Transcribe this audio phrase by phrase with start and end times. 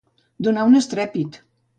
[0.47, 1.39] Donar un estrèpit.